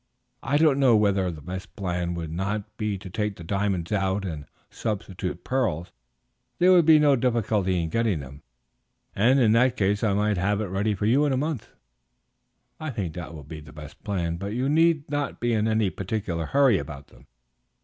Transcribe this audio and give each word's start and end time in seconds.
I 0.41 0.57
do 0.57 0.65
not 0.65 0.77
know 0.77 0.95
whether 0.95 1.29
the 1.29 1.43
best 1.43 1.75
plan 1.75 2.15
would 2.15 2.31
not 2.31 2.75
be 2.75 2.97
to 2.97 3.07
take 3.07 3.35
the 3.35 3.43
diamonds 3.43 3.91
out 3.91 4.25
and 4.25 4.47
substitute 4.71 5.43
pearls; 5.43 5.91
there 6.57 6.71
would 6.71 6.87
be 6.87 6.97
no 6.97 7.15
difficulty 7.15 7.79
in 7.83 7.89
getting 7.91 8.19
them, 8.19 8.41
and 9.15 9.39
in 9.39 9.51
that 9.51 9.77
case 9.77 10.03
I 10.03 10.13
might 10.15 10.37
have 10.37 10.59
it 10.59 10.69
ready 10.69 10.95
for 10.95 11.05
you 11.05 11.23
in 11.25 11.33
a 11.33 11.37
month." 11.37 11.69
"I 12.79 12.89
think 12.89 13.13
that 13.13 13.35
will 13.35 13.43
be 13.43 13.59
the 13.59 13.71
best 13.73 14.03
plan; 14.03 14.37
but 14.37 14.53
you 14.53 14.67
need 14.69 15.07
not 15.07 15.39
be 15.39 15.53
in 15.53 15.67
any 15.67 15.91
particular 15.91 16.47
hurry 16.47 16.79
about 16.79 17.09
them. 17.09 17.27